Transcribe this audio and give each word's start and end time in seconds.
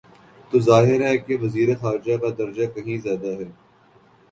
تو 0.51 0.59
ظاہر 0.59 1.01
ہے 1.01 1.17
کہ 1.17 1.37
وزیر 1.41 1.69
خارجہ 1.81 2.17
کا 2.17 2.29
درجہ 2.37 2.65
کہیں 2.75 2.97
زیادہ 2.97 3.31
ہے۔ 3.39 3.49